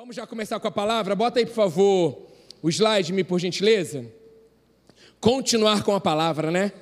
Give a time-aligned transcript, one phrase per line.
[0.00, 1.14] Vamos já começar com a palavra?
[1.14, 2.22] Bota aí, por favor,
[2.62, 4.02] o slide, me por gentileza.
[5.20, 6.72] Continuar com a palavra, né?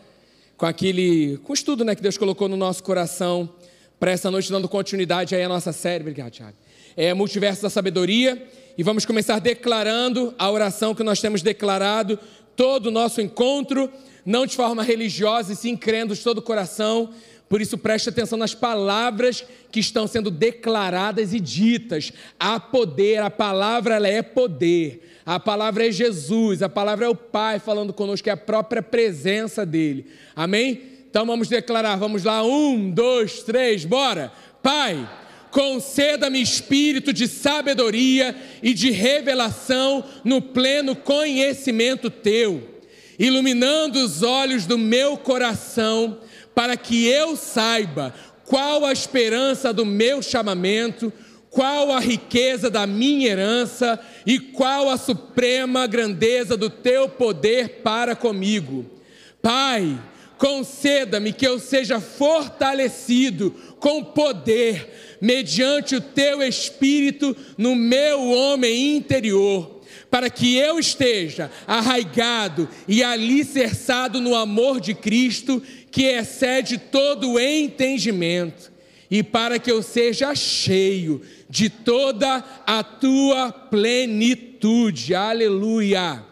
[0.56, 3.52] Com aquele, com o estudo, né, que Deus colocou no nosso coração
[3.98, 6.02] para essa noite, dando continuidade aí à nossa série.
[6.02, 6.56] Obrigado, Thiago.
[6.96, 8.40] É Multiverso da Sabedoria.
[8.78, 12.20] E vamos começar declarando a oração que nós temos declarado
[12.54, 13.90] todo o nosso encontro,
[14.24, 17.10] não de forma religiosa, e sim crendo de todo o coração
[17.48, 19.42] por isso, preste atenção nas palavras
[19.72, 22.12] que estão sendo declaradas e ditas.
[22.38, 25.08] Há poder, a palavra ela é poder.
[25.24, 29.64] A palavra é Jesus, a palavra é o Pai falando conosco, é a própria presença
[29.64, 30.06] dele.
[30.36, 30.82] Amém?
[31.10, 34.30] Então vamos declarar, vamos lá, um, dois, três, bora.
[34.62, 35.08] Pai,
[35.50, 42.82] conceda-me espírito de sabedoria e de revelação no pleno conhecimento teu,
[43.18, 46.18] iluminando os olhos do meu coração
[46.58, 48.12] para que eu saiba
[48.44, 51.12] qual a esperança do meu chamamento,
[51.50, 58.16] qual a riqueza da minha herança e qual a suprema grandeza do teu poder para
[58.16, 58.84] comigo.
[59.40, 60.02] Pai,
[60.36, 69.77] conceda-me que eu seja fortalecido com poder, mediante o teu espírito no meu homem interior,
[70.10, 77.40] para que eu esteja arraigado e alicerçado no amor de Cristo que excede todo o
[77.40, 78.72] entendimento,
[79.10, 85.14] e para que eu seja cheio de toda a tua plenitude.
[85.14, 86.22] Aleluia.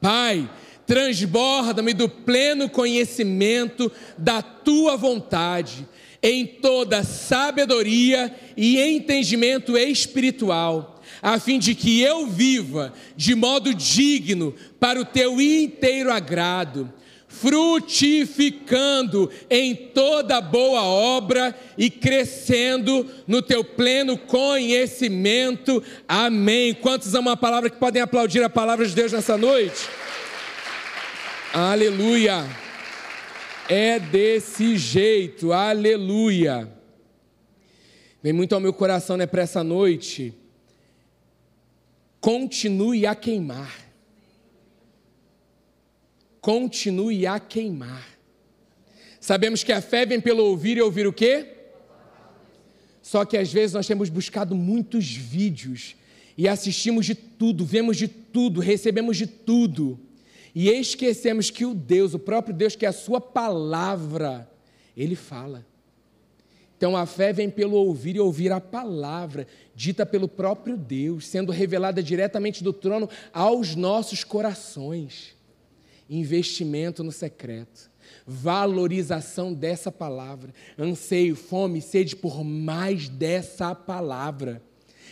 [0.00, 0.48] Pai,
[0.86, 5.86] transborda-me do pleno conhecimento da tua vontade,
[6.22, 10.93] em toda sabedoria e entendimento espiritual,
[11.24, 16.92] a fim de que eu viva de modo digno para o teu inteiro agrado
[17.26, 25.82] frutificando em toda boa obra e crescendo no teu pleno conhecimento.
[26.06, 26.72] Amém.
[26.74, 29.88] Quantos amam a palavra que podem aplaudir a palavra de Deus nessa noite?
[31.52, 32.46] Aleluia.
[33.68, 35.52] É desse jeito.
[35.52, 36.72] Aleluia.
[38.22, 40.32] Vem muito ao meu coração, né, para essa noite.
[42.24, 43.84] Continue a queimar
[46.44, 48.06] continue a queimar.
[49.18, 51.54] Sabemos que a fé vem pelo ouvir e ouvir o quê?
[53.00, 55.96] Só que às vezes nós temos buscado muitos vídeos
[56.36, 59.98] e assistimos de tudo, vemos de tudo, recebemos de tudo.
[60.54, 64.46] E esquecemos que o Deus, o próprio Deus, que é a sua palavra,
[64.94, 65.64] ele fala.
[66.84, 71.50] Então a fé vem pelo ouvir e ouvir a palavra, dita pelo próprio Deus, sendo
[71.50, 75.34] revelada diretamente do trono aos nossos corações
[76.10, 77.90] investimento no secreto,
[78.26, 84.60] valorização dessa palavra, anseio, fome, sede por mais dessa palavra.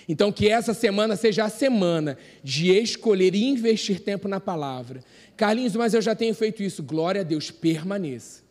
[0.07, 5.03] Então, que essa semana seja a semana de escolher e investir tempo na palavra.
[5.39, 6.83] Carlinhos, mas eu já tenho feito isso.
[6.83, 8.42] Glória a Deus, permaneça.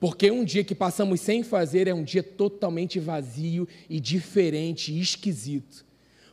[0.00, 4.98] Porque um dia que passamos sem fazer é um dia totalmente vazio e diferente e
[4.98, 5.84] esquisito.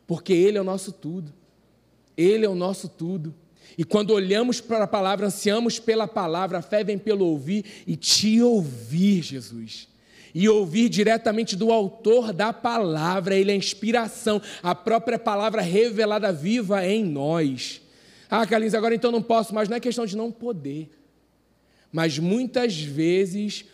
[0.08, 1.34] Porque Ele é o nosso tudo.
[2.16, 3.36] Ele é o nosso tudo.
[3.78, 7.98] E quando olhamos para a palavra, ansiamos pela palavra, a fé vem pelo ouvir e
[7.98, 9.90] te ouvir, Jesus.
[10.34, 16.32] E ouvir diretamente do autor da palavra, ele é a inspiração, a própria palavra revelada
[16.32, 17.82] viva em nós.
[18.30, 20.90] Ah, Carlinhos, agora então não posso, mas não é questão de não poder.
[21.92, 23.66] Mas muitas vezes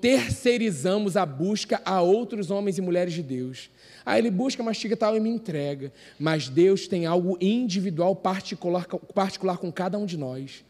[0.00, 3.70] terceirizamos a busca a outros homens e mulheres de Deus.
[4.06, 5.92] Aí ele busca, mastiga tal e me entrega.
[6.18, 10.64] Mas Deus tem algo individual, particular, particular com cada um de nós.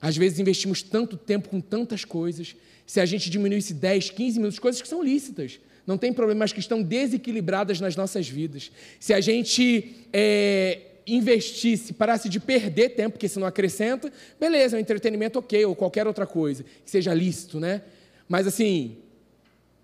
[0.00, 2.56] Às vezes investimos tanto tempo com tantas coisas.
[2.86, 6.52] Se a gente diminuísse 10, 15 minutos, coisas que são lícitas, não tem problema, mas
[6.52, 8.70] que estão desequilibradas nas nossas vidas.
[8.98, 14.78] Se a gente é, investisse, parasse de perder tempo, porque se não acrescenta, beleza, é
[14.78, 17.82] um entretenimento ok, ou qualquer outra coisa, que seja lícito, né?
[18.28, 18.98] Mas assim,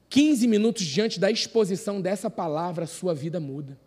[0.09, 3.79] 15 minutos diante da exposição dessa palavra, a sua vida muda.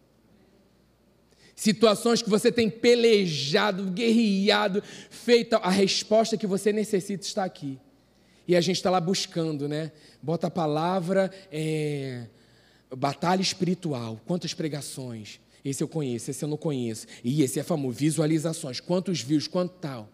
[1.55, 7.79] Situações que você tem pelejado, guerreado, feito a resposta que você necessita está aqui.
[8.47, 9.91] E a gente está lá buscando, né?
[10.21, 12.27] Bota a palavra, é,
[12.95, 14.19] batalha espiritual.
[14.25, 15.39] Quantas pregações?
[15.65, 17.07] Esse eu conheço, esse eu não conheço.
[17.23, 18.79] E esse é famoso, visualizações.
[18.79, 20.07] Quantos views, quanto tal?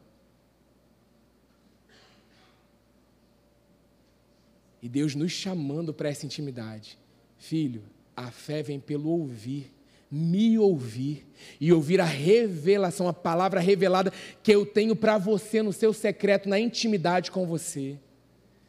[4.81, 6.97] E Deus nos chamando para essa intimidade.
[7.37, 7.83] Filho,
[8.15, 9.69] a fé vem pelo ouvir,
[10.09, 11.27] me ouvir
[11.59, 14.11] e ouvir a revelação, a palavra revelada
[14.41, 17.99] que eu tenho para você no seu secreto, na intimidade com você.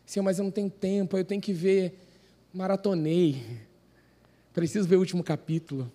[0.05, 1.97] Senhor, mas eu não tenho tempo, eu tenho que ver.
[2.53, 3.41] Maratonei.
[4.53, 5.91] Preciso ver o último capítulo.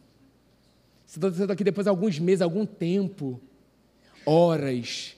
[1.07, 3.41] Você está sendo aqui depois de alguns meses, algum tempo,
[4.25, 5.15] horas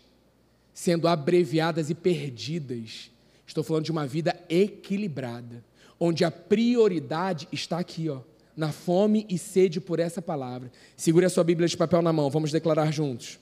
[0.71, 3.11] sendo abreviadas e perdidas.
[3.45, 5.65] Estou falando de uma vida equilibrada,
[5.99, 8.21] onde a prioridade está aqui, ó,
[8.55, 10.71] na fome e sede por essa palavra.
[10.95, 13.39] Segure a sua Bíblia de papel na mão, vamos declarar juntos.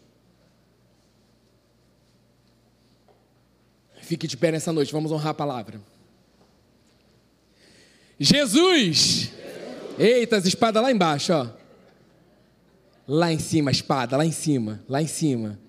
[4.02, 5.82] Fique de pé nessa noite, vamos honrar a palavra.
[8.18, 9.32] Jesus!
[10.00, 11.57] Eita, as espadas lá embaixo, ó.
[13.08, 15.60] Lá em cima, a espada, lá em cima, lá em cima.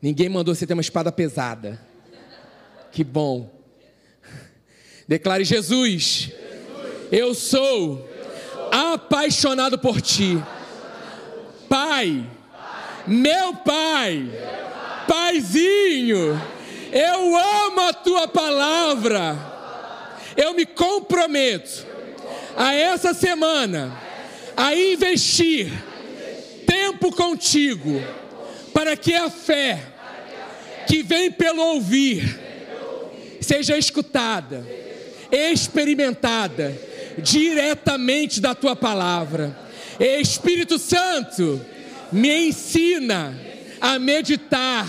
[0.00, 1.80] Ninguém mandou você ter uma espada pesada.
[2.90, 3.50] Que bom.
[5.06, 6.30] Declare Jesus.
[7.12, 8.08] Eu sou
[8.72, 10.42] apaixonado por ti.
[11.68, 12.28] Pai,
[13.06, 14.30] meu pai,
[15.06, 16.40] paizinho
[16.92, 19.36] eu amo a tua palavra.
[20.36, 21.86] Eu me comprometo
[22.56, 23.94] a essa semana
[24.56, 25.72] a investir
[26.96, 28.02] tempo contigo
[28.72, 29.82] para que a fé
[30.86, 32.40] que vem pelo ouvir
[33.40, 34.66] seja escutada,
[35.30, 36.76] experimentada
[37.18, 39.56] diretamente da tua palavra.
[39.98, 41.60] Espírito Santo,
[42.10, 43.38] me ensina
[43.80, 44.86] a meditar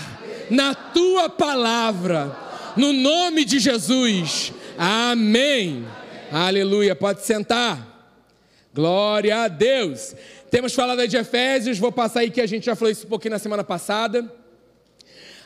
[0.50, 2.36] na tua palavra,
[2.76, 4.52] no nome de Jesus.
[4.76, 5.86] Amém.
[6.30, 6.94] Aleluia.
[6.94, 7.88] Pode sentar.
[8.72, 10.14] Glória a Deus.
[10.50, 13.10] Temos falado aí de Efésios, vou passar aí que a gente já falou isso um
[13.10, 14.32] pouquinho na semana passada.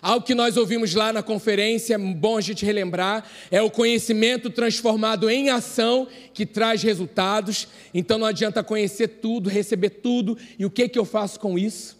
[0.00, 5.28] Algo que nós ouvimos lá na conferência, bom a gente relembrar, é o conhecimento transformado
[5.28, 7.66] em ação que traz resultados.
[7.92, 11.96] Então não adianta conhecer tudo, receber tudo, e o que, que eu faço com isso?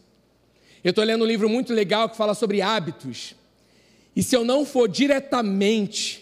[0.85, 3.35] Eu estou lendo um livro muito legal que fala sobre hábitos.
[4.15, 6.22] E se eu não for diretamente,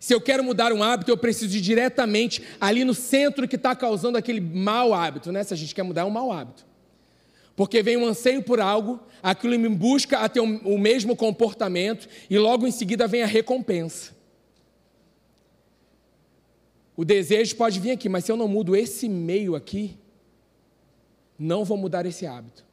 [0.00, 3.76] se eu quero mudar um hábito, eu preciso ir diretamente ali no centro que está
[3.76, 5.44] causando aquele mau hábito, né?
[5.44, 6.64] Se a gente quer mudar um mau hábito.
[7.54, 12.38] Porque vem um anseio por algo, aquilo me busca a ter o mesmo comportamento e
[12.38, 14.12] logo em seguida vem a recompensa.
[16.96, 19.98] O desejo pode vir aqui, mas se eu não mudo esse meio aqui,
[21.38, 22.64] não vou mudar esse hábito.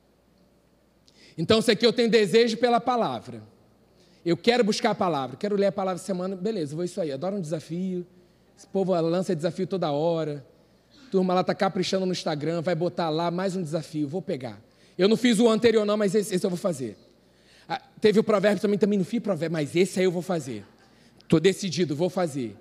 [1.37, 3.43] Então, se aqui eu tenho desejo pela palavra,
[4.27, 7.37] eu quero buscar a palavra, quero ler a palavra semana, beleza, vou isso aí, adoro
[7.37, 8.05] um desafio.
[8.57, 10.45] Esse povo lança desafio toda hora.
[11.09, 14.61] Turma lá está caprichando no Instagram, vai botar lá mais um desafio, vou pegar.
[14.97, 16.97] Eu não fiz o anterior, não, mas esse, esse eu vou fazer.
[17.69, 20.65] Ah, teve o provérbio também, também não fiz provérbio, mas esse aí eu vou fazer.
[21.23, 22.53] Estou decidido, vou fazer.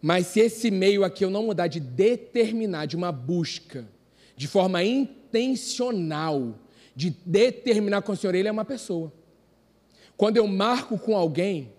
[0.00, 3.84] Mas se esse meio aqui eu não mudar de determinar, de uma busca,
[4.34, 6.58] de forma intencional,
[6.96, 9.12] de determinar com o Senhor, ele é uma pessoa.
[10.16, 11.72] Quando eu marco com alguém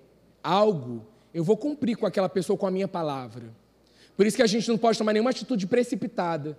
[0.43, 3.53] algo, eu vou cumprir com aquela pessoa com a minha palavra.
[4.15, 6.57] Por isso que a gente não pode tomar nenhuma atitude precipitada.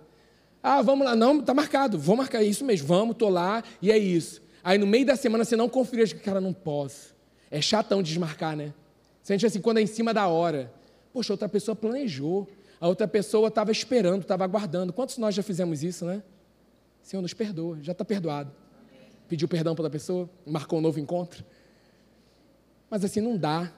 [0.61, 3.97] Ah, vamos lá, não, está marcado, vou marcar isso mesmo, vamos, estou lá e é
[3.97, 4.41] isso.
[4.63, 7.15] Aí no meio da semana você não confia, cara, não posso.
[7.51, 8.73] É chatão desmarcar, né?
[9.21, 10.73] Sente assim, quando é em cima da hora.
[11.13, 12.47] Poxa, outra pessoa planejou,
[12.79, 14.91] a outra pessoa estava esperando, estava aguardando.
[14.91, 16.21] Quantos nós já fizemos isso, né?
[17.01, 18.51] Senhor, nos perdoa, já está perdoado.
[19.27, 21.45] Pediu perdão pela pessoa, marcou um novo encontro.
[22.89, 23.71] Mas assim, não dá.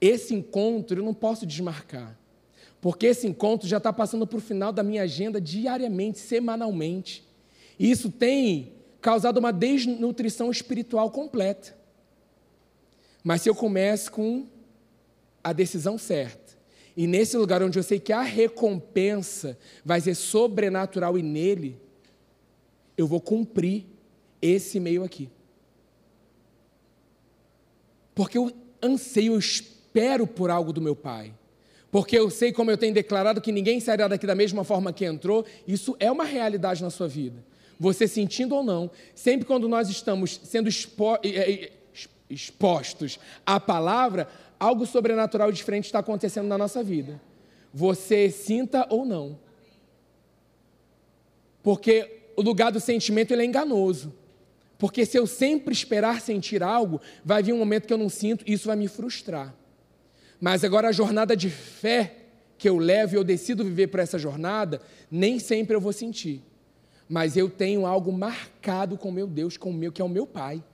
[0.00, 2.18] Esse encontro eu não posso desmarcar.
[2.80, 7.24] Porque esse encontro já está passando para o final da minha agenda diariamente, semanalmente.
[7.78, 11.76] E isso tem causado uma desnutrição espiritual completa.
[13.22, 14.46] Mas se eu começo com
[15.44, 16.58] a decisão certa,
[16.96, 21.80] e nesse lugar onde eu sei que a recompensa vai ser sobrenatural e nele,
[22.96, 23.86] eu vou cumprir
[24.40, 25.30] esse meio aqui.
[28.20, 31.32] Porque eu anseio, eu espero por algo do meu Pai.
[31.90, 35.06] Porque eu sei, como eu tenho declarado, que ninguém sairá daqui da mesma forma que
[35.06, 35.42] entrou.
[35.66, 37.42] Isso é uma realidade na sua vida.
[37.78, 41.18] Você sentindo ou não, sempre quando nós estamos sendo expo
[42.28, 47.18] expostos à palavra, algo sobrenatural diferente está acontecendo na nossa vida.
[47.72, 49.38] Você sinta ou não.
[51.62, 54.19] Porque o lugar do sentimento ele é enganoso.
[54.80, 58.42] Porque se eu sempre esperar sentir algo, vai vir um momento que eu não sinto
[58.46, 59.54] e isso vai me frustrar.
[60.40, 62.16] Mas agora a jornada de fé
[62.56, 66.42] que eu levo e eu decido viver para essa jornada, nem sempre eu vou sentir.
[67.06, 70.26] Mas eu tenho algo marcado com meu Deus, com o meu, que é o meu
[70.26, 70.64] Pai.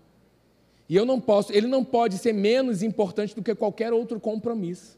[0.89, 4.97] E eu não posso, ele não pode ser menos importante do que qualquer outro compromisso.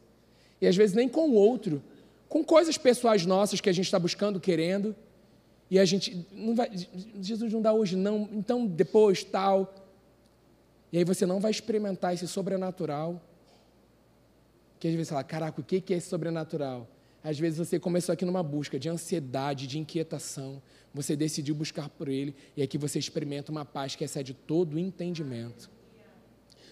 [0.61, 1.83] E às vezes nem com o outro,
[2.29, 4.95] com coisas pessoais nossas que a gente está buscando, querendo.
[5.71, 6.71] E a gente, não vai,
[7.21, 9.75] Jesus não dá hoje, não, então depois, tal.
[10.91, 13.21] E aí você não vai experimentar esse sobrenatural.
[14.81, 16.89] Que às vezes você fala, caraca, o que é esse sobrenatural?
[17.23, 20.63] Às vezes você começou aqui numa busca de ansiedade, de inquietação.
[20.95, 24.79] Você decidiu buscar por Ele e aqui você experimenta uma paz que excede todo o
[24.79, 25.69] entendimento.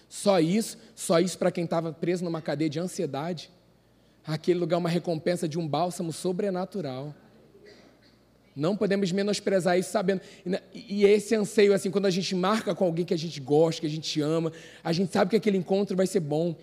[0.09, 3.51] Só isso, só isso para quem estava preso numa cadeia de ansiedade.
[4.25, 7.13] Aquele lugar é uma recompensa de um bálsamo sobrenatural.
[8.57, 10.19] Não podemos menosprezar isso sabendo.
[10.73, 13.85] E esse anseio, assim, quando a gente marca com alguém que a gente gosta, que
[13.85, 14.51] a gente ama,
[14.83, 16.55] a gente sabe que aquele encontro vai ser bom.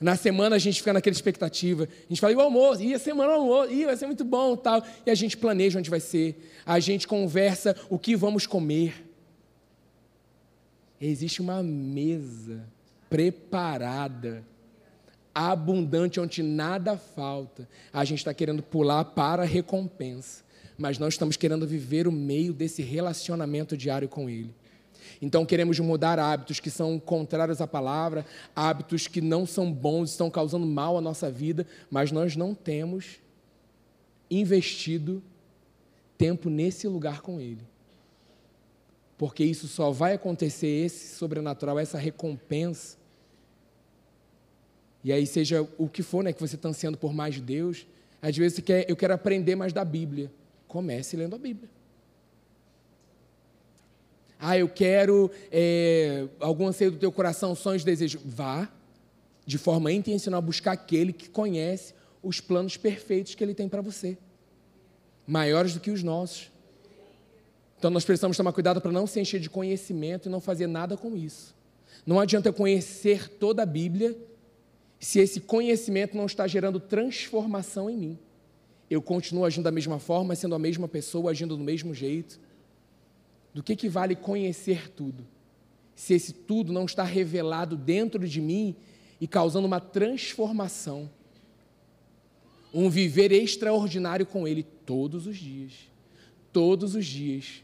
[0.00, 1.84] Na semana a gente fica naquela expectativa.
[1.84, 2.82] A gente fala, e o almoço?
[2.82, 3.70] E a semana o almoço?
[3.70, 4.82] E vai ser muito bom tal.
[5.04, 6.50] E a gente planeja onde vai ser.
[6.64, 9.06] A gente conversa o que vamos comer.
[10.98, 12.64] Existe uma mesa
[13.10, 14.42] preparada,
[15.34, 17.68] abundante, onde nada falta.
[17.92, 20.42] A gente está querendo pular para a recompensa.
[20.82, 24.52] Mas nós estamos querendo viver o meio desse relacionamento diário com Ele.
[25.20, 30.28] Então queremos mudar hábitos que são contrários à palavra, hábitos que não são bons, estão
[30.28, 33.20] causando mal à nossa vida, mas nós não temos
[34.28, 35.22] investido
[36.18, 37.62] tempo nesse lugar com Ele.
[39.16, 42.96] Porque isso só vai acontecer, esse sobrenatural, essa recompensa.
[45.04, 47.86] E aí, seja o que for né, que você está ansiando por mais de Deus,
[48.20, 50.28] às vezes você quer, eu quero aprender mais da Bíblia.
[50.72, 51.68] Comece lendo a Bíblia.
[54.38, 58.22] Ah, eu quero é, algum anseio do teu coração, sonhos, desejos.
[58.24, 58.72] Vá
[59.44, 64.16] de forma intencional buscar aquele que conhece os planos perfeitos que ele tem para você,
[65.26, 66.50] maiores do que os nossos.
[67.78, 70.96] Então nós precisamos tomar cuidado para não se encher de conhecimento e não fazer nada
[70.96, 71.54] com isso.
[72.06, 74.16] Não adianta eu conhecer toda a Bíblia
[74.98, 78.18] se esse conhecimento não está gerando transformação em mim.
[78.92, 82.38] Eu continuo agindo da mesma forma, sendo a mesma pessoa, agindo do mesmo jeito
[83.54, 85.26] do que, que vale conhecer tudo,
[85.96, 88.76] se esse tudo não está revelado dentro de mim
[89.18, 91.08] e causando uma transformação,
[92.72, 95.72] um viver extraordinário com Ele todos os dias.
[96.52, 97.62] Todos os dias.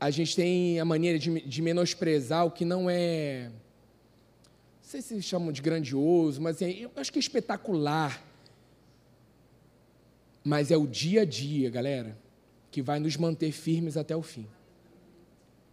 [0.00, 3.50] A gente tem a maneira de, de menosprezar o que não é.
[3.50, 8.25] Não sei se chamam de grandioso, mas assim, eu acho que é espetacular.
[10.46, 12.16] Mas é o dia a dia, galera
[12.70, 14.46] que vai nos manter firmes até o fim.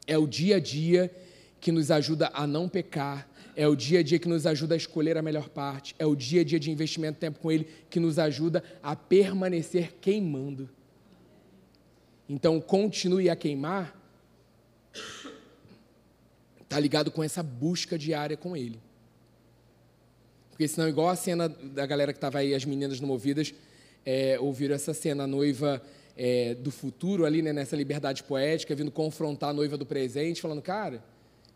[0.07, 1.13] É o dia a dia
[1.61, 4.77] que nos ajuda a não pecar, é o dia a dia que nos ajuda a
[4.77, 7.99] escolher a melhor parte, é o dia a dia de investimento tempo com Ele que
[7.99, 10.67] nos ajuda a permanecer queimando.
[12.27, 13.95] Então, continue a queimar,
[16.61, 18.79] está ligado com essa busca diária com Ele.
[20.49, 23.53] Porque senão, igual a cena da galera que estava aí, as meninas no Movidas,
[24.05, 25.81] é, ouviram essa cena, a noiva
[26.15, 30.61] é, do futuro ali, né, nessa liberdade poética, vindo confrontar a noiva do presente, falando,
[30.61, 31.03] cara,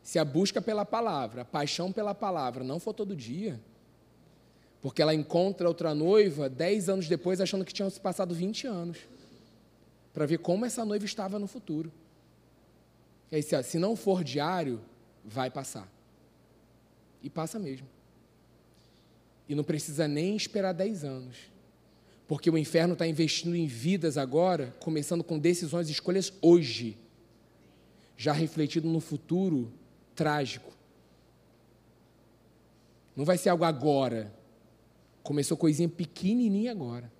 [0.01, 3.59] se a busca pela palavra, a paixão pela palavra não for todo dia,
[4.81, 8.97] porque ela encontra outra noiva dez anos depois, achando que tinham se passado 20 anos,
[10.13, 11.91] para ver como essa noiva estava no futuro.
[13.31, 14.79] E aí, se, se não for diário,
[15.23, 15.91] vai passar.
[17.21, 17.87] E passa mesmo.
[19.49, 21.35] E não precisa nem esperar dez anos
[22.27, 26.97] porque o inferno está investindo em vidas agora, começando com decisões e escolhas hoje,
[28.17, 29.71] já refletido no futuro
[30.13, 30.73] trágico.
[33.15, 34.33] Não vai ser algo agora.
[35.23, 37.11] Começou coisinha pequenininha agora.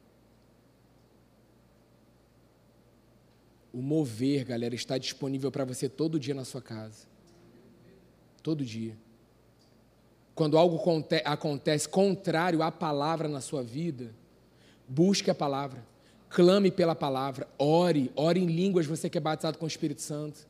[3.71, 7.07] O mover, galera, está disponível para você todo dia na sua casa.
[8.43, 8.97] Todo dia.
[10.35, 10.79] Quando algo
[11.25, 14.13] acontece contrário à palavra na sua vida,
[14.88, 15.84] Busque a palavra.
[16.29, 17.48] Clame pela palavra.
[17.58, 18.12] Ore.
[18.15, 20.48] Ore em línguas, você que é batizado com o Espírito Santo.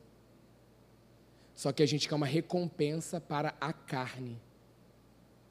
[1.54, 4.40] Só que a gente quer uma recompensa para a carne.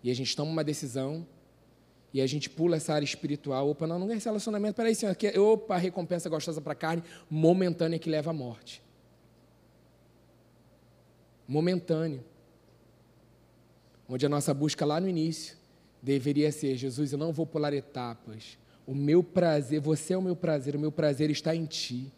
[0.02, 1.26] E a gente toma uma decisão
[2.14, 3.70] e a gente pula essa área espiritual.
[3.70, 4.76] Opa, não, não é esse relacionamento.
[4.76, 8.82] Peraí, senhor, aqui, opa, recompensa gostosa para a carne, momentânea que leva à morte.
[11.48, 12.24] Momentâneo.
[14.08, 15.58] Onde a nossa busca lá no início
[16.02, 18.58] deveria ser: Jesus, eu não vou pular etapas.
[18.88, 22.10] O meu prazer, você é o meu prazer, o meu prazer está em ti.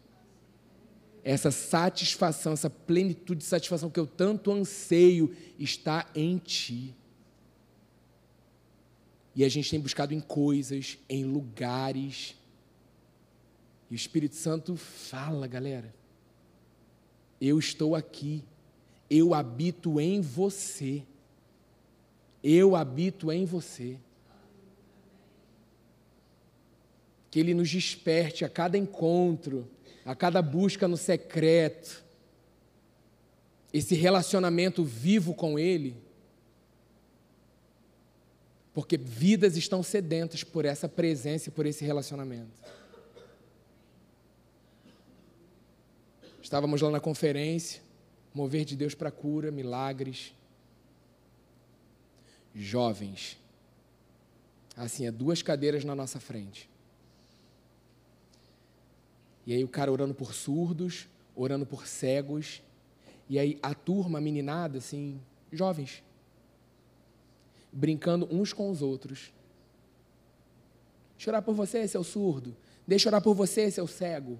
[1.24, 6.94] Essa satisfação, essa plenitude de satisfação que eu tanto anseio está em ti.
[9.34, 12.36] E a gente tem buscado em coisas, em lugares.
[13.90, 15.92] E o Espírito Santo fala, galera.
[17.40, 18.44] Eu estou aqui.
[19.08, 21.02] Eu habito em você.
[22.44, 23.98] Eu habito em você.
[27.30, 29.70] Que Ele nos desperte a cada encontro,
[30.04, 32.02] a cada busca no secreto,
[33.72, 35.96] esse relacionamento vivo com Ele.
[38.74, 42.60] Porque vidas estão sedentas por essa presença e por esse relacionamento.
[46.42, 47.80] Estávamos lá na conferência,
[48.34, 50.34] mover de Deus para cura, milagres.
[52.52, 53.38] Jovens.
[54.76, 56.68] Assim, é duas cadeiras na nossa frente.
[59.50, 62.62] E aí o cara orando por surdos, orando por cegos.
[63.28, 66.04] E aí a turma, a meninada, assim, jovens,
[67.72, 69.32] brincando uns com os outros.
[71.18, 72.56] Chorar por você, seu surdo.
[72.86, 74.38] Deixa orar por você, seu cego.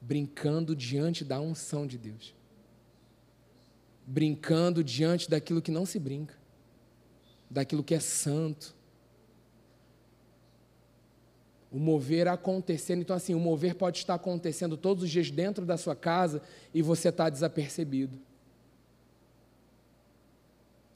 [0.00, 2.34] Brincando diante da unção de Deus.
[4.06, 6.34] Brincando diante daquilo que não se brinca.
[7.50, 8.77] Daquilo que é santo
[11.70, 13.02] o mover acontecendo.
[13.02, 16.82] Então, assim, o mover pode estar acontecendo todos os dias dentro da sua casa e
[16.82, 18.18] você está desapercebido.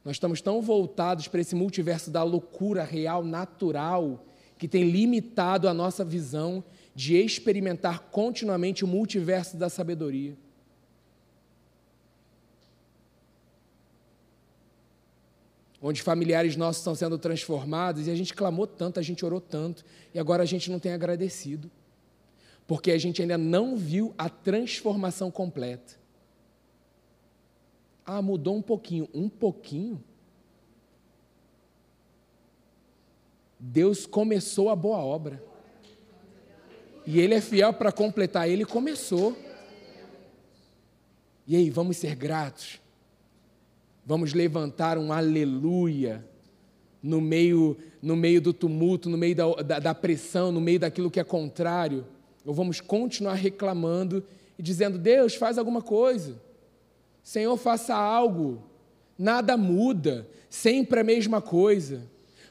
[0.04, 4.24] Nós estamos tão voltados para esse multiverso da loucura real, natural,
[4.58, 6.64] que tem limitado a nossa visão
[6.94, 10.36] de experimentar continuamente o multiverso da sabedoria.
[15.82, 19.84] Onde familiares nossos estão sendo transformados, e a gente clamou tanto, a gente orou tanto,
[20.14, 21.68] e agora a gente não tem agradecido,
[22.68, 26.00] porque a gente ainda não viu a transformação completa.
[28.06, 30.02] Ah, mudou um pouquinho, um pouquinho?
[33.58, 35.42] Deus começou a boa obra.
[37.04, 39.36] E Ele é fiel para completar, Ele começou.
[41.46, 42.81] E aí, vamos ser gratos?
[44.04, 46.24] Vamos levantar um aleluia
[47.02, 51.10] no meio, no meio do tumulto, no meio da, da, da pressão, no meio daquilo
[51.10, 52.06] que é contrário.
[52.44, 54.24] Ou vamos continuar reclamando
[54.58, 56.40] e dizendo: Deus, faz alguma coisa.
[57.22, 58.62] Senhor, faça algo.
[59.16, 62.02] Nada muda, sempre a mesma coisa.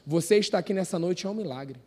[0.06, 1.78] Você está aqui nessa noite é um milagre.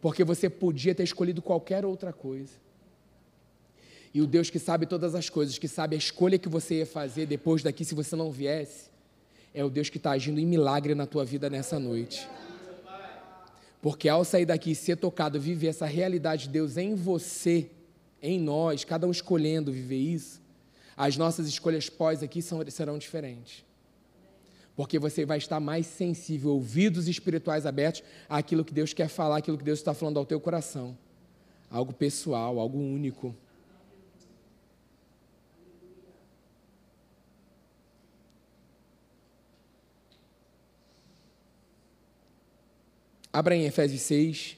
[0.00, 2.52] Porque você podia ter escolhido qualquer outra coisa.
[4.12, 6.86] E o Deus que sabe todas as coisas, que sabe a escolha que você ia
[6.86, 8.90] fazer depois daqui se você não viesse,
[9.54, 12.28] é o Deus que está agindo em milagre na tua vida nessa noite.
[13.80, 17.70] Porque ao sair daqui e ser tocado, viver essa realidade de Deus em você,
[18.22, 20.40] em nós, cada um escolhendo viver isso,
[20.96, 23.64] as nossas escolhas pós aqui são, serão diferentes.
[24.76, 29.56] Porque você vai estar mais sensível, ouvidos espirituais abertos àquilo que Deus quer falar, aquilo
[29.56, 30.96] que Deus está falando ao teu coração.
[31.70, 33.34] Algo pessoal, algo único.
[43.32, 44.56] Abra em Efésios 6.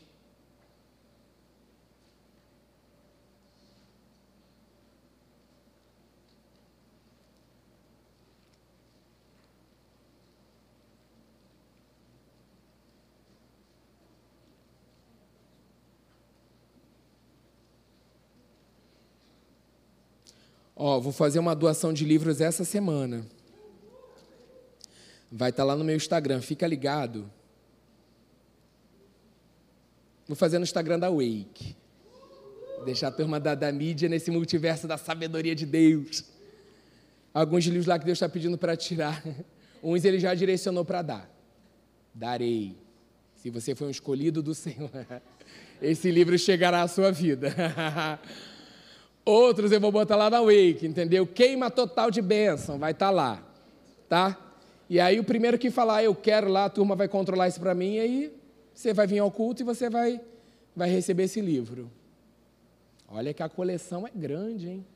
[20.74, 23.24] Ó, vou fazer uma doação de livros essa semana.
[25.30, 27.30] Vai estar tá lá no meu Instagram, fica ligado.
[30.32, 31.76] Vou fazer no Instagram da Wake.
[32.86, 36.24] Deixar a turma da, da mídia nesse multiverso da sabedoria de Deus.
[37.34, 39.22] Alguns livros lá que Deus está pedindo para tirar.
[39.84, 41.30] Uns ele já direcionou para dar.
[42.14, 42.74] Darei.
[43.36, 44.90] Se você foi um escolhido do Senhor,
[45.82, 47.54] esse livro chegará à sua vida.
[49.26, 51.26] Outros eu vou botar lá na Wake, entendeu?
[51.26, 53.46] Queima total de bênção, vai estar tá lá,
[54.08, 54.54] tá?
[54.88, 57.74] E aí o primeiro que falar, eu quero lá, a turma vai controlar isso para
[57.74, 58.41] mim, e aí
[58.74, 60.20] você vai vir ao culto e você vai,
[60.74, 61.90] vai receber esse livro.
[63.08, 64.86] Olha que a coleção é grande, hein?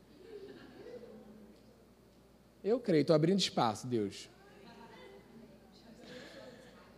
[2.64, 4.28] Eu creio, estou abrindo espaço, Deus.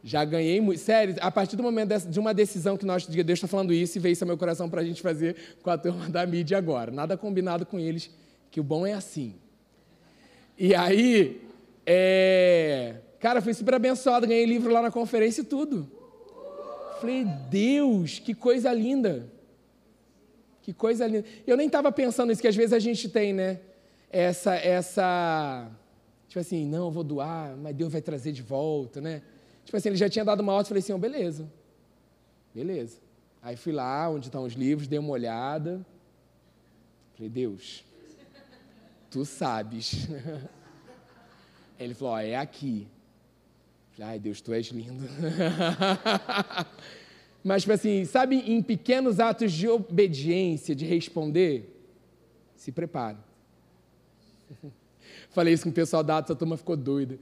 [0.02, 0.80] Já ganhei muito.
[0.80, 4.00] Sério, a partir do momento de uma decisão que nós, Deus está falando isso e
[4.00, 6.90] veio isso ao meu coração para a gente fazer com a turma da mídia agora.
[6.90, 8.10] Nada combinado com eles,
[8.50, 9.34] que o bom é assim.
[10.56, 11.42] E aí,
[11.84, 12.96] é...
[13.20, 15.97] cara, fui super abençoado, ganhei livro lá na conferência e tudo.
[17.00, 19.26] Falei, Deus, que coisa linda.
[20.62, 21.26] Que coisa linda.
[21.46, 23.60] Eu nem estava pensando nisso, que às vezes a gente tem, né?
[24.10, 25.70] Essa, essa.
[26.28, 29.22] Tipo assim, não, eu vou doar, mas Deus vai trazer de volta, né?
[29.64, 31.50] Tipo assim, ele já tinha dado uma ordem, falei assim, oh, beleza.
[32.54, 32.98] Beleza.
[33.42, 35.84] Aí fui lá, onde estão os livros, dei uma olhada.
[37.14, 37.84] Falei, Deus,
[39.10, 40.08] tu sabes.
[41.78, 42.88] Ele falou, oh, é aqui.
[44.00, 45.08] Ai, Deus, tu és lindo.
[47.42, 51.74] Mas, tipo assim, sabe, em pequenos atos de obediência, de responder,
[52.54, 53.18] se prepara.
[55.30, 57.18] Falei isso com o pessoal da Atos, a turma ficou doida.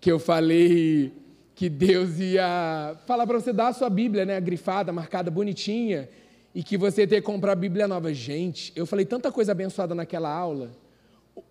[0.00, 1.12] que eu falei
[1.54, 6.08] que Deus ia falar para você dar a sua Bíblia, né, grifada, marcada, bonitinha,
[6.54, 8.12] e que você ter que comprar a Bíblia nova.
[8.14, 10.70] Gente, eu falei tanta coisa abençoada naquela aula.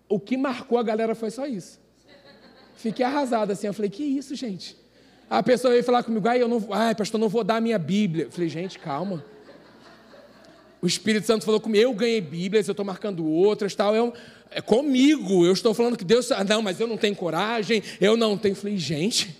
[0.08, 1.80] O que marcou a galera foi só isso.
[2.80, 3.66] Fiquei arrasado assim.
[3.66, 4.74] Eu falei, que isso, gente?
[5.28, 7.78] A pessoa veio falar comigo, ai, eu não, ai, pastor, não vou dar a minha
[7.78, 8.24] Bíblia.
[8.24, 9.22] Eu falei, gente, calma.
[10.80, 13.94] O Espírito Santo falou comigo, eu ganhei Bíblias, eu estou marcando outras, tal.
[13.94, 14.14] Eu,
[14.50, 16.32] é comigo, eu estou falando que Deus.
[16.32, 18.52] Ah, não, mas eu não tenho coragem, eu não tenho.
[18.52, 19.36] Eu falei, gente,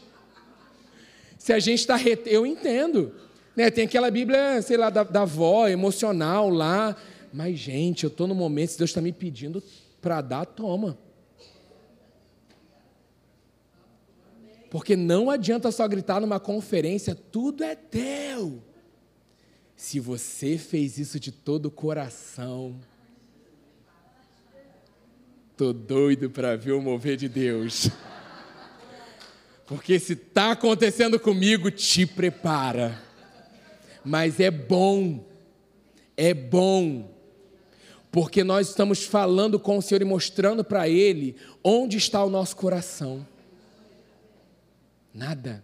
[1.39, 1.97] se a gente está.
[2.27, 3.15] Eu entendo.
[3.57, 3.71] Né?
[3.71, 6.95] Tem aquela Bíblia, sei lá, da, da avó, emocional lá.
[7.33, 9.63] Mas, gente, eu estou no momento, se Deus está me pedindo
[10.01, 10.99] para dar, toma.
[14.71, 18.63] Porque não adianta só gritar numa conferência, tudo é teu.
[19.75, 22.77] Se você fez isso de todo o coração,
[25.57, 27.91] tô doido para ver o mover de Deus.
[29.67, 33.03] Porque se está acontecendo comigo, te prepara.
[34.05, 35.25] Mas é bom,
[36.17, 37.11] é bom,
[38.11, 42.57] porque nós estamos falando com o Senhor e mostrando para Ele onde está o nosso
[42.57, 43.27] coração.
[45.13, 45.63] Nada.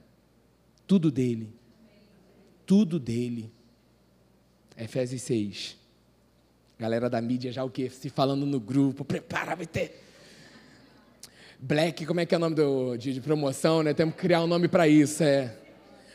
[0.86, 1.52] Tudo dele.
[2.64, 3.52] Tudo dele.
[4.76, 5.76] Efésios 6.
[6.78, 7.88] Galera da mídia já o que?
[7.88, 10.02] Se falando no grupo, prepara, vai ter.
[11.58, 13.94] Black, como é que é o nome do, de, de promoção, né?
[13.94, 15.56] Temos que criar um nome para isso, é.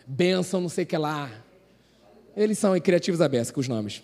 [0.05, 1.31] Benção, não sei o que lá.
[2.37, 4.03] Eles são criativos abertos com os nomes.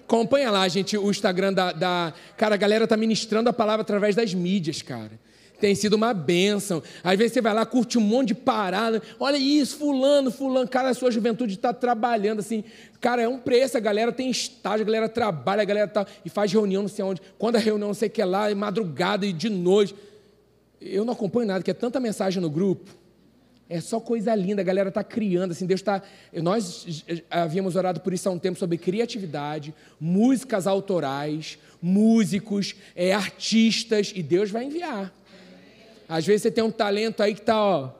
[0.00, 2.14] Acompanha lá, gente, o Instagram da, da.
[2.36, 5.18] Cara, a galera tá ministrando a palavra através das mídias, cara
[5.60, 6.82] tem sido uma bênção.
[7.02, 10.90] Às vezes você vai lá, curte um monte de parada, olha isso, fulano, fulano, cara,
[10.90, 12.64] a sua juventude está trabalhando assim.
[13.00, 16.28] Cara, é um preço, a galera tem estágio, a galera trabalha, a galera tá, e
[16.28, 17.20] faz reunião não sei onde.
[17.38, 19.94] Quando a reunião não sei o que é lá, é madrugada e de noite.
[20.80, 22.90] Eu não acompanho nada, que é tanta mensagem no grupo.
[23.70, 26.02] É só coisa linda, a galera está criando, assim, Deus está...
[26.32, 34.10] Nós havíamos orado por isso há um tempo, sobre criatividade, músicas autorais, músicos, é, artistas,
[34.14, 35.12] e Deus vai enviar.
[36.08, 37.90] Às vezes você tem um talento aí que está, ó,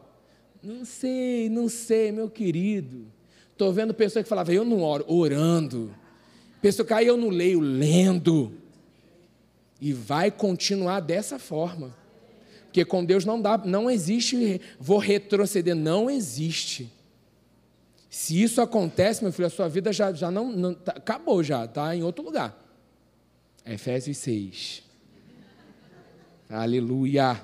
[0.62, 3.07] não sei, não sei, meu querido.
[3.53, 5.94] Estou vendo pessoas que falavam, eu não oro, orando.
[6.62, 8.53] Pessoa que aí eu não leio, lendo.
[9.81, 11.94] E vai continuar dessa forma.
[12.64, 16.92] Porque com Deus não dá, não existe, vou retroceder, não existe.
[18.09, 21.64] Se isso acontece, meu filho, a sua vida já, já não, não tá, acabou já,
[21.64, 22.57] está em outro lugar.
[23.64, 24.83] Efésios 6.
[26.49, 27.40] Aleluia.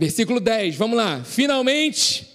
[0.00, 1.22] Versículo 10, vamos lá.
[1.22, 2.26] Finalmente,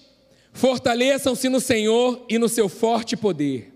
[0.54, 3.74] fortaleçam-se no Senhor e no seu forte poder.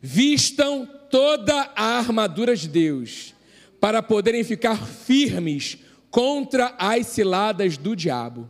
[0.00, 3.34] Vistam toda a armadura de Deus,
[3.80, 5.78] para poderem ficar firmes
[6.12, 8.48] contra as ciladas do diabo.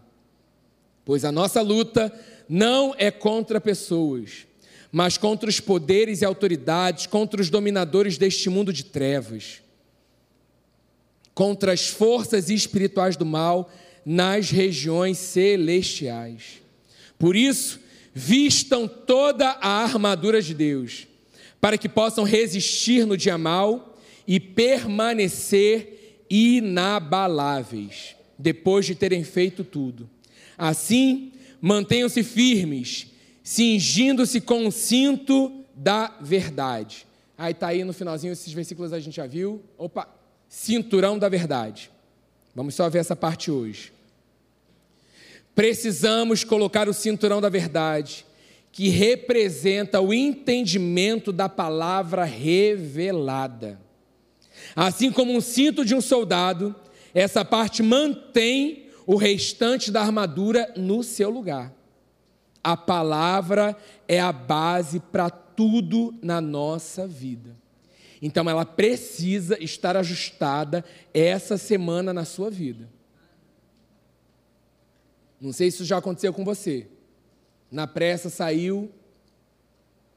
[1.02, 2.12] Pois a nossa luta
[2.46, 4.46] não é contra pessoas,
[4.92, 9.62] mas contra os poderes e autoridades, contra os dominadores deste mundo de trevas,
[11.32, 13.70] contra as forças espirituais do mal
[14.10, 16.62] nas regiões celestiais.
[17.18, 17.78] Por isso,
[18.14, 21.06] vistam toda a armadura de Deus,
[21.60, 30.08] para que possam resistir no dia mal e permanecer inabaláveis, depois de terem feito tudo.
[30.56, 33.08] Assim, mantenham-se firmes,
[33.44, 37.06] cingindo-se com o cinto da verdade.
[37.36, 39.62] Aí está aí no finalzinho, esses versículos a gente já viu.
[39.76, 40.08] Opa,
[40.48, 41.90] cinturão da verdade.
[42.54, 43.97] Vamos só ver essa parte hoje.
[45.58, 48.24] Precisamos colocar o cinturão da verdade,
[48.70, 53.80] que representa o entendimento da palavra revelada.
[54.76, 56.76] Assim como um cinto de um soldado,
[57.12, 61.74] essa parte mantém o restante da armadura no seu lugar.
[62.62, 67.56] A palavra é a base para tudo na nossa vida.
[68.22, 72.96] Então ela precisa estar ajustada essa semana na sua vida.
[75.40, 76.86] Não sei se isso já aconteceu com você.
[77.70, 78.90] Na pressa saiu,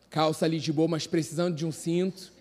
[0.09, 2.31] calça ali de boa, mas precisando de um cinto.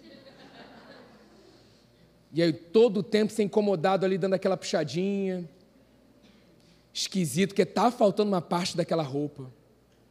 [2.33, 5.49] E aí todo o tempo se incomodado ali dando aquela puxadinha.
[6.93, 9.51] Esquisito, que está faltando uma parte daquela roupa.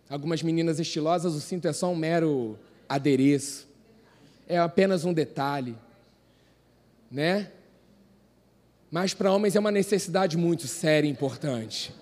[0.10, 3.68] Algumas meninas estilosas, o cinto é só um mero adereço.
[4.48, 5.76] É apenas um detalhe.
[7.10, 7.52] Né?
[8.92, 11.94] Mas para homens é uma necessidade muito séria e importante.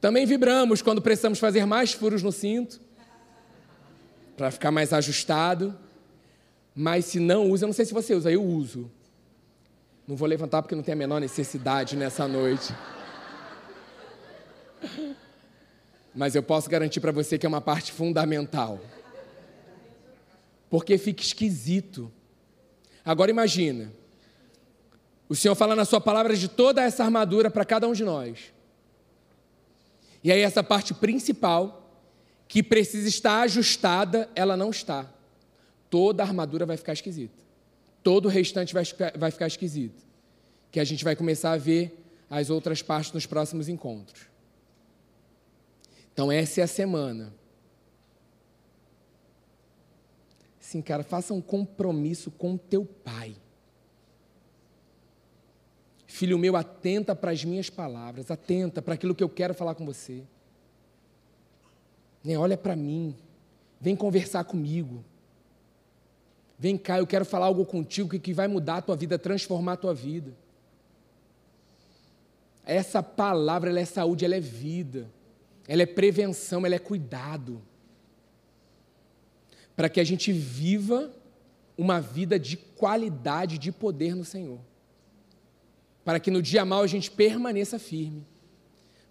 [0.00, 2.80] Também vibramos quando precisamos fazer mais furos no cinto,
[4.36, 5.78] para ficar mais ajustado.
[6.74, 8.90] Mas se não usa, eu não sei se você usa, eu uso.
[10.08, 12.74] Não vou levantar porque não tem a menor necessidade nessa noite.
[16.14, 18.80] Mas eu posso garantir para você que é uma parte fundamental.
[20.70, 22.10] Porque fica esquisito.
[23.04, 23.92] Agora imagina.
[25.28, 28.52] O Senhor fala na sua palavra de toda essa armadura para cada um de nós.
[30.22, 31.80] E aí essa parte principal
[32.46, 35.08] que precisa estar ajustada, ela não está.
[35.88, 37.38] Toda a armadura vai ficar esquisita.
[38.02, 40.04] Todo o restante vai ficar, vai ficar esquisito.
[40.70, 41.96] Que a gente vai começar a ver
[42.28, 44.22] as outras partes nos próximos encontros.
[46.12, 47.32] Então, essa é a semana.
[50.58, 53.34] Sim, cara, faça um compromisso com teu pai.
[56.20, 59.86] Filho meu, atenta para as minhas palavras, atenta para aquilo que eu quero falar com
[59.86, 60.22] você.
[62.22, 63.16] Né, olha para mim,
[63.80, 65.02] vem conversar comigo.
[66.58, 69.76] Vem cá, eu quero falar algo contigo que vai mudar a tua vida, transformar a
[69.78, 70.36] tua vida.
[72.66, 75.10] Essa palavra, ela é saúde, ela é vida.
[75.66, 77.62] Ela é prevenção, ela é cuidado.
[79.74, 81.10] Para que a gente viva
[81.78, 84.60] uma vida de qualidade, de poder no Senhor.
[86.04, 88.26] Para que no dia mal a gente permaneça firme.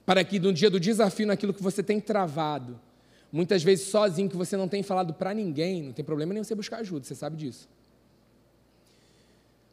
[0.06, 2.80] Para que no dia do desafio, naquilo que você tem travado,
[3.32, 6.56] Muitas vezes sozinho, que você não tem falado para ninguém, não tem problema nenhum você
[6.56, 7.70] buscar ajuda, você sabe disso.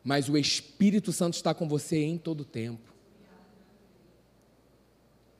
[0.05, 2.95] Mas o Espírito Santo está com você em todo o tempo.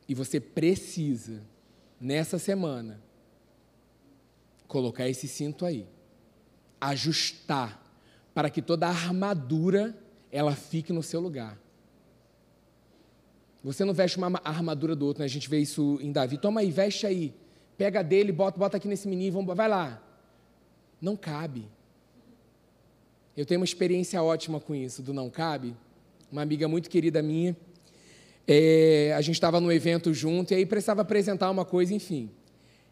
[0.09, 1.43] E você precisa,
[2.01, 3.01] nessa semana,
[4.67, 5.87] colocar esse cinto aí,
[6.81, 7.83] ajustar,
[8.33, 9.97] para que toda a armadura
[10.33, 11.59] ela fique no seu lugar.
[13.67, 15.27] Você não veste uma armadura do outro, né?
[15.27, 16.39] a gente vê isso em Davi.
[16.39, 17.35] Toma aí, veste aí
[17.77, 20.03] pega dele, bota, bota aqui nesse menino, vamos, vai lá.
[21.01, 21.67] Não cabe.
[23.37, 25.77] Eu tenho uma experiência ótima com isso, do não cabe.
[26.33, 27.57] Uma amiga muito querida minha,
[28.49, 32.31] é, a gente estava no evento junto e aí precisava apresentar uma coisa, enfim.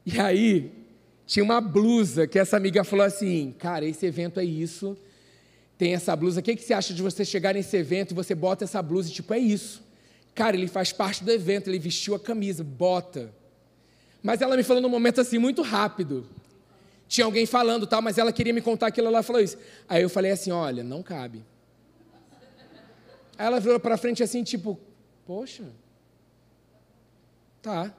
[0.04, 0.70] E aí
[1.26, 4.96] tinha uma blusa que essa amiga falou assim, cara, esse evento é isso,
[5.78, 8.34] tem essa blusa, o que, que você acha de você chegar nesse evento e você
[8.34, 9.82] bota essa blusa e tipo, é isso.
[10.34, 13.32] Cara, ele faz parte do evento, ele vestiu a camisa, bota.
[14.22, 16.26] Mas ela me falou num momento assim, muito rápido.
[17.06, 19.56] Tinha alguém falando tal, mas ela queria me contar aquilo, ela falou isso.
[19.88, 21.44] Aí eu falei assim: olha, não cabe.
[23.36, 24.78] Aí ela virou para frente assim, tipo,
[25.26, 25.64] poxa,
[27.62, 27.92] tá.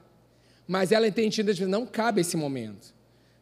[0.66, 2.94] Mas ela entendida de não cabe esse momento.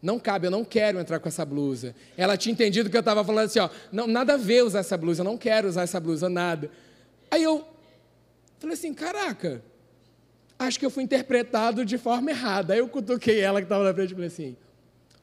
[0.02, 1.94] Não cabe, eu não quero entrar com essa blusa.
[2.14, 4.98] Ela tinha entendido que eu estava falando assim, ó, não, nada a ver usar essa
[4.98, 6.70] blusa, eu não quero usar essa blusa, nada.
[7.30, 7.66] Aí eu
[8.64, 9.62] falei assim, caraca,
[10.58, 12.74] acho que eu fui interpretado de forma errada.
[12.74, 14.56] Aí eu cutuquei ela que estava na frente e falei assim: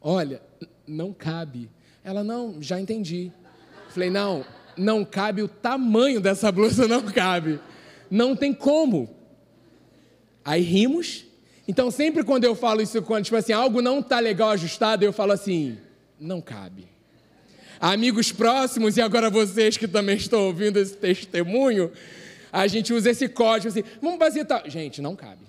[0.02, 0.42] Olha,
[0.88, 1.70] não cabe.
[2.04, 3.32] Ela, não, já entendi.
[3.90, 4.44] Falei, não,
[4.76, 7.60] não cabe o tamanho dessa blusa, não cabe.
[8.10, 9.16] Não tem como.
[10.44, 11.26] Aí rimos.
[11.68, 15.14] Então, sempre quando eu falo isso, quando tipo assim, algo não está legal ajustado, eu
[15.14, 15.78] falo assim:
[16.20, 16.88] não cabe.
[17.80, 21.92] Amigos próximos, e agora vocês que também estão ouvindo esse testemunho,
[22.52, 24.70] a gente usa esse código assim, vamos fazer tal.
[24.70, 25.42] Gente, não cabe.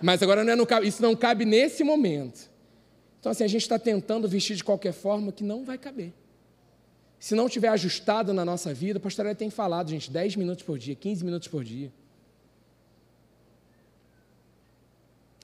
[0.00, 2.48] Mas agora não é no isso não cabe nesse momento.
[3.18, 6.12] Então, assim, a gente está tentando vestir de qualquer forma que não vai caber.
[7.18, 10.78] Se não tiver ajustado na nossa vida, o pastor tem falado, gente, 10 minutos por
[10.78, 11.92] dia, 15 minutos por dia.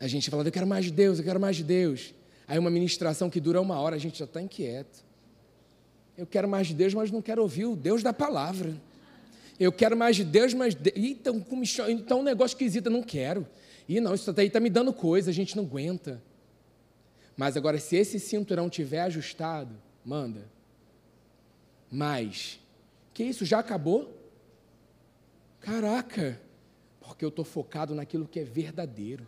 [0.01, 2.15] A gente fala, eu quero mais de Deus, eu quero mais de Deus.
[2.49, 5.05] Aí uma ministração que dura uma hora, a gente já está inquieto.
[6.17, 8.75] Eu quero mais de Deus, mas não quero ouvir o Deus da palavra.
[9.59, 10.75] Eu quero mais de Deus, mas.
[10.75, 10.93] De...
[10.97, 11.45] Então,
[11.89, 13.47] então, um negócio esquisito, eu não quero.
[13.89, 16.23] E não, isso aí está me dando coisa, a gente não aguenta.
[17.37, 20.51] Mas agora, se esse cinturão tiver ajustado, manda.
[21.91, 22.59] Mas,
[23.15, 24.13] que isso, já acabou?
[25.61, 26.41] Caraca,
[27.01, 29.27] porque eu estou focado naquilo que é verdadeiro,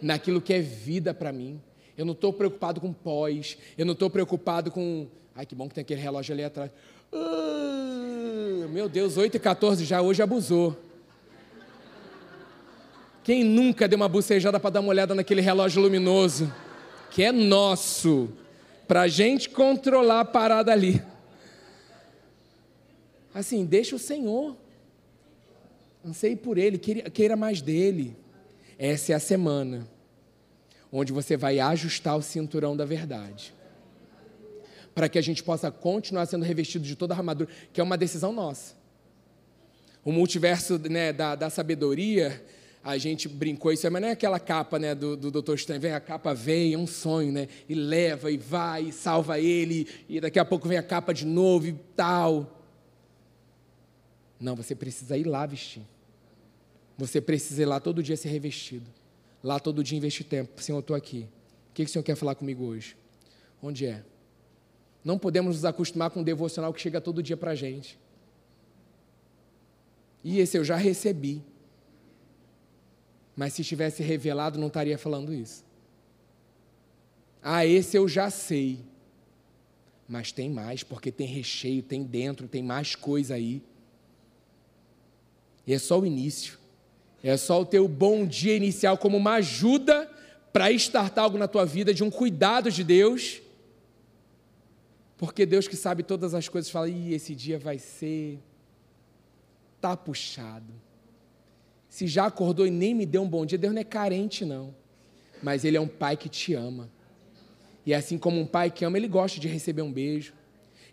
[0.00, 1.60] naquilo que é vida para mim.
[1.96, 5.06] Eu não estou preocupado com pós, eu não estou preocupado com.
[5.34, 6.70] Ai, que bom que tem aquele relógio ali atrás.
[7.14, 10.76] Ah, meu Deus, 8 e 14 já, hoje abusou.
[13.22, 16.52] Quem nunca deu uma bucejada para dar uma olhada naquele relógio luminoso?
[17.10, 18.28] Que é nosso,
[18.88, 21.00] para a gente controlar a parada ali.
[23.32, 24.56] Assim, deixa o Senhor.
[26.04, 28.16] Anseie por Ele, queira mais dele.
[28.76, 29.88] Essa é a semana
[30.92, 33.54] onde você vai ajustar o cinturão da verdade
[34.94, 37.98] para que a gente possa continuar sendo revestido de toda a armadura, que é uma
[37.98, 38.74] decisão nossa.
[40.04, 42.44] O multiverso né, da, da sabedoria,
[42.82, 45.54] a gente brincou isso, mas não é aquela capa né, do, do Dr.
[45.80, 47.48] Vem a capa vem, é um sonho, né?
[47.66, 51.24] E leva, e vai, e salva ele, e daqui a pouco vem a capa de
[51.24, 52.60] novo e tal.
[54.38, 55.82] Não, você precisa ir lá vestir.
[56.98, 58.88] Você precisa ir lá todo dia ser revestido.
[59.42, 60.62] Lá todo dia investir tempo.
[60.62, 61.26] Senhor, eu estou aqui.
[61.70, 62.96] O que, que o Senhor quer falar comigo hoje?
[63.62, 64.04] Onde é?
[65.04, 67.98] Não podemos nos acostumar com um devocional que chega todo dia para a gente.
[70.24, 71.42] E esse eu já recebi.
[73.36, 75.62] Mas se estivesse revelado, não estaria falando isso.
[77.42, 78.80] Ah, esse eu já sei.
[80.08, 83.62] Mas tem mais, porque tem recheio, tem dentro, tem mais coisa aí.
[85.66, 86.58] E é só o início.
[87.22, 90.10] É só o teu bom dia inicial como uma ajuda
[90.52, 93.40] para estartar algo na tua vida, de um cuidado de Deus.
[95.16, 98.38] Porque Deus que sabe todas as coisas fala: Ih, esse dia vai ser.
[99.80, 100.72] Tá puxado.
[101.88, 104.74] Se já acordou e nem me deu um bom dia, Deus não é carente, não.
[105.42, 106.90] Mas Ele é um pai que te ama.
[107.86, 110.32] E assim como um pai que ama, ele gosta de receber um beijo,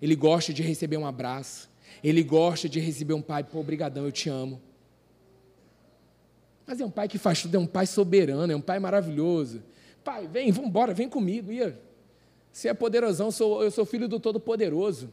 [0.02, 1.70] ele gosta de receber um abraço,
[2.04, 4.62] ele gosta de receber um pai, pô, obrigadão, eu te amo.
[6.68, 9.64] Mas é um pai que faz tudo, é um pai soberano, é um pai maravilhoso.
[10.04, 11.52] Pai, vem, vamos embora, vem comigo.
[11.52, 11.80] Ia.
[12.52, 15.10] Você é poderosão, sou, eu sou filho do Todo-Poderoso.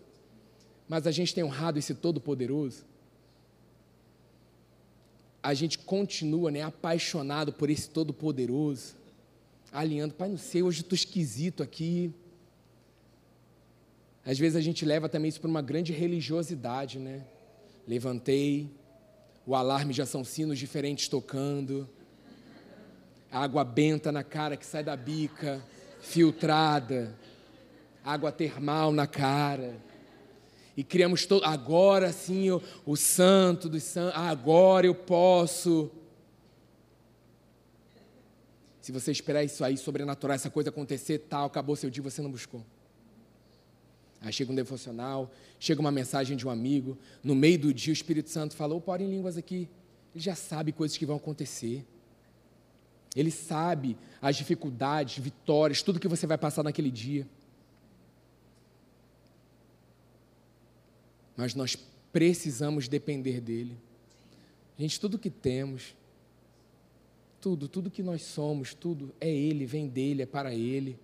[0.88, 2.84] Mas a gente tem honrado esse Todo-Poderoso.
[5.42, 8.96] A gente continua né, apaixonado por esse Todo-Poderoso
[9.72, 10.14] alinhando.
[10.14, 12.12] Pai, não sei, hoje estou esquisito aqui.
[14.24, 17.24] Às vezes a gente leva também isso para uma grande religiosidade, né?
[17.86, 18.70] Levantei,
[19.46, 21.88] o alarme já são sinos diferentes tocando,
[23.30, 25.62] água benta na cara que sai da bica,
[26.00, 27.16] filtrada,
[28.04, 29.80] água termal na cara.
[30.76, 31.44] E criamos todo.
[31.44, 35.90] Agora sim, o, o santo dos santos, agora eu posso.
[38.80, 42.30] Se você esperar isso aí, sobrenatural, essa coisa acontecer, tal, acabou seu dia, você não
[42.30, 42.64] buscou.
[44.20, 47.92] Aí chega um devocional, chega uma mensagem de um amigo, no meio do dia o
[47.92, 49.68] Espírito Santo falou, pode em línguas aqui.
[50.14, 51.84] Ele já sabe coisas que vão acontecer.
[53.14, 57.26] Ele sabe as dificuldades, vitórias, tudo que você vai passar naquele dia.
[61.38, 61.76] Mas nós
[62.12, 63.78] precisamos depender dele.
[64.76, 65.94] Gente, tudo que temos,
[67.40, 70.98] tudo, tudo que nós somos, tudo é Ele, vem dele, é para Ele.